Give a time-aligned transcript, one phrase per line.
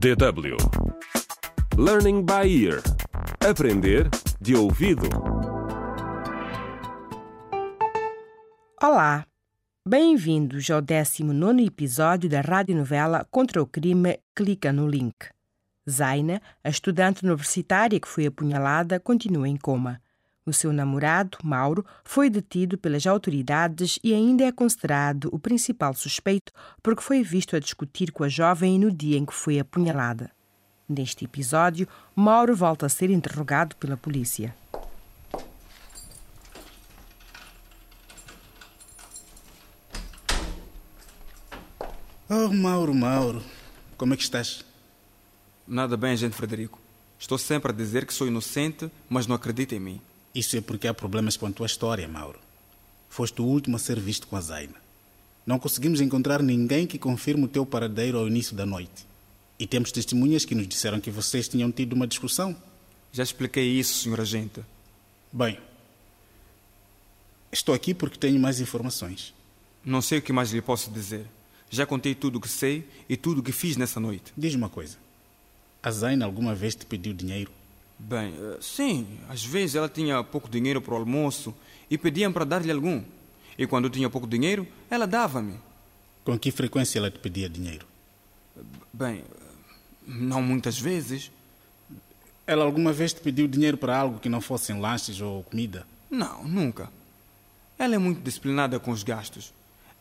[0.00, 0.56] DW
[1.76, 2.80] Learning by Ear
[3.46, 4.08] Aprender
[4.40, 5.06] de ouvido.
[8.82, 9.26] Olá,
[9.86, 15.26] bem-vindos ao 19 episódio da radionovela Contra o Crime Clica no Link.
[15.86, 20.00] Zaina, a estudante universitária que foi apunhalada, continua em coma.
[20.50, 26.52] O seu namorado, Mauro, foi detido pelas autoridades e ainda é considerado o principal suspeito
[26.82, 30.28] porque foi visto a discutir com a jovem no dia em que foi apunhalada.
[30.88, 31.86] Neste episódio,
[32.16, 34.52] Mauro volta a ser interrogado pela polícia.
[42.28, 43.40] Oh, Mauro, Mauro,
[43.96, 44.64] como é que estás?
[45.64, 46.80] Nada bem, gente Frederico.
[47.20, 50.00] Estou sempre a dizer que sou inocente, mas não acredita em mim.
[50.34, 52.38] Isso é porque há problemas com a tua história, Mauro.
[53.08, 54.76] Foste o último a ser visto com a Zaina.
[55.44, 59.04] Não conseguimos encontrar ninguém que confirme o teu paradeiro ao início da noite.
[59.58, 62.56] E temos testemunhas que nos disseram que vocês tinham tido uma discussão.
[63.12, 64.60] Já expliquei isso, senhor agente.
[65.32, 65.58] Bem,
[67.50, 69.34] estou aqui porque tenho mais informações.
[69.84, 71.26] Não sei o que mais lhe posso dizer.
[71.68, 74.32] Já contei tudo o que sei e tudo o que fiz nessa noite.
[74.36, 74.96] Diz uma coisa.
[75.82, 77.50] A Zaina alguma vez te pediu dinheiro?
[78.08, 81.54] Bem, eh, sim, às vezes ela tinha pouco dinheiro para o almoço
[81.90, 83.02] e pediam para dar-lhe algum.
[83.58, 85.58] E quando eu tinha pouco dinheiro, ela dava-me.
[86.24, 87.86] Com que frequência ela te pedia dinheiro?
[88.92, 89.22] Bem,
[90.06, 91.30] não muitas vezes.
[92.46, 95.86] Ela alguma vez te pediu dinheiro para algo que não fossem lanches ou comida?
[96.10, 96.90] Não, nunca.
[97.78, 99.52] Ela é muito disciplinada com os gastos.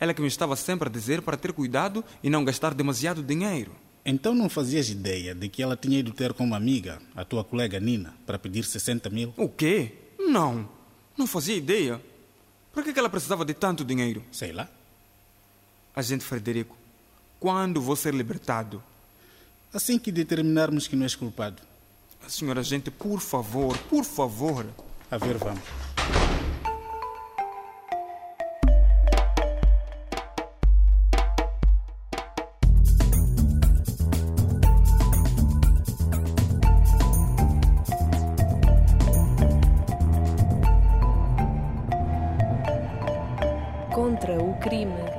[0.00, 3.72] Ela que me estava sempre a dizer para ter cuidado e não gastar demasiado dinheiro.
[4.04, 7.44] Então não fazias ideia de que ela tinha ido ter com uma amiga, a tua
[7.44, 9.34] colega Nina, para pedir 60 mil?
[9.36, 9.92] O quê?
[10.18, 10.68] Não.
[11.16, 12.00] Não fazia ideia.
[12.72, 14.24] Por que que ela precisava de tanto dinheiro?
[14.30, 14.68] Sei lá.
[15.94, 16.76] Agente Frederico,
[17.40, 18.82] quando vou ser libertado?
[19.72, 21.62] Assim que determinarmos que não és culpado.
[22.28, 24.66] Senhora agente, por favor, por favor.
[25.10, 26.27] A ver, vamos.
[43.98, 45.17] Contra o crime.